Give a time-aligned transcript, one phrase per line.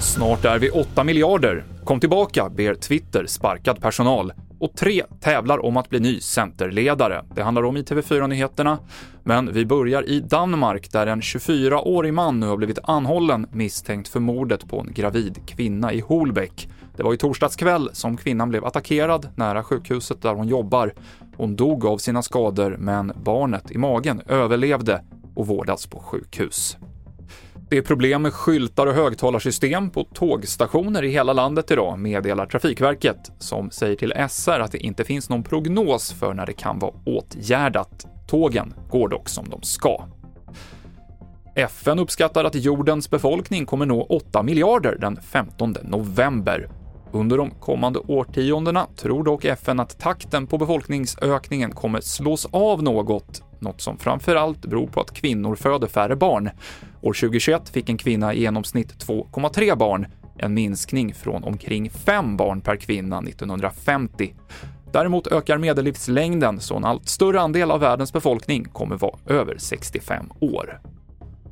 [0.00, 1.64] Snart är vi 8 miljarder.
[1.84, 4.32] Kom tillbaka, ber Twitter sparkad personal.
[4.58, 7.24] Och tre tävlar om att bli ny centerledare.
[7.34, 8.78] Det handlar om i TV4-nyheterna.
[9.24, 14.20] Men vi börjar i Danmark där en 24-årig man nu har blivit anhållen misstänkt för
[14.20, 16.68] mordet på en gravid kvinna i Holbäck.
[16.96, 20.92] Det var i torsdags kväll som kvinnan blev attackerad nära sjukhuset där hon jobbar.
[21.36, 25.02] Hon dog av sina skador, men barnet i magen överlevde
[25.36, 26.76] och vårdas på sjukhus.
[27.70, 33.32] Det är problem med skyltar och högtalarsystem på tågstationer i hela landet idag, meddelar Trafikverket,
[33.38, 36.94] som säger till SR att det inte finns någon prognos för när det kan vara
[37.04, 38.06] åtgärdat.
[38.28, 40.04] Tågen går dock som de ska.
[41.54, 46.68] FN uppskattar att jordens befolkning kommer nå 8 miljarder den 15 november.
[47.16, 53.42] Under de kommande årtiondena tror dock FN att takten på befolkningsökningen kommer slås av något,
[53.60, 56.50] något som framförallt beror på att kvinnor föder färre barn.
[57.02, 60.06] År 2021 fick en kvinna i genomsnitt 2,3 barn,
[60.38, 64.34] en minskning från omkring 5 barn per kvinna 1950.
[64.92, 70.26] Däremot ökar medellivslängden, så en allt större andel av världens befolkning kommer vara över 65
[70.40, 70.80] år.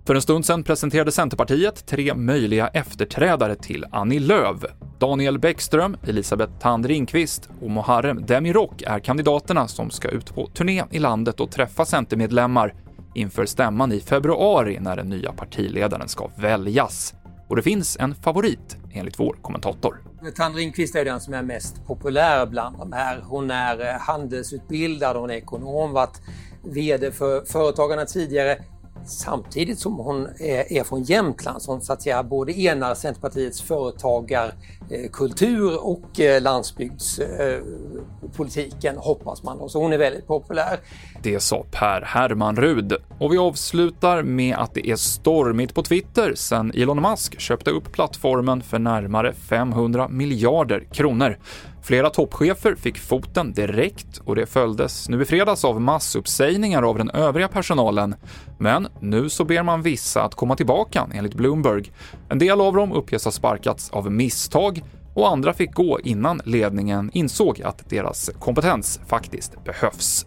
[0.07, 4.65] För en stund sedan presenterade Centerpartiet tre möjliga efterträdare till Annie Lööf.
[4.99, 10.85] Daniel Bäckström, Elisabeth Thand Ringqvist och Muharrem Demirok är kandidaterna som ska ut på turné
[10.91, 12.75] i landet och träffa Centermedlemmar
[13.15, 17.15] inför stämman i februari när den nya partiledaren ska väljas.
[17.49, 20.03] Och det finns en favorit, enligt vår kommentator.
[20.37, 23.21] Thand Ringqvist är den som är mest populär bland de här.
[23.25, 26.21] Hon är eh, handelsutbildad, hon är ekonom, varit
[26.63, 28.59] VD för Företagarna tidigare
[29.07, 36.21] samtidigt som hon är, från Jämtland som så att säga både enar Centerpartiets företagarkultur och
[36.21, 39.59] eh, landsbygdspolitiken eh, hoppas man.
[39.59, 40.79] då, Så hon är väldigt populär.
[41.23, 42.95] Det sa Per Hermanrud.
[43.19, 47.93] Och vi avslutar med att det är stormigt på Twitter sen Elon Musk köpte upp
[47.93, 51.39] plattformen för närmare 500 miljarder kronor.
[51.85, 57.11] Flera toppchefer fick foten direkt och det följdes nu i fredags av massuppsägningar av den
[57.11, 58.15] övriga personalen.
[58.59, 61.93] Men nu så ber man vissa att komma tillbaka, enligt Bloomberg.
[62.29, 64.83] En del av dem uppges ha sparkats av misstag
[65.15, 70.27] och andra fick gå innan ledningen insåg att deras kompetens faktiskt behövs.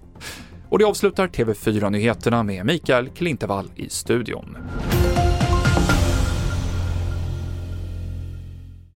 [0.69, 4.57] Och det avslutar TV4-nyheterna med Mikael Klintevall i studion.